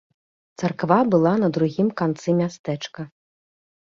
Царква 0.59 0.95
была 1.15 1.33
на 1.43 1.49
другім 1.57 1.91
канцы 2.01 2.29
мястэчка. 2.39 3.01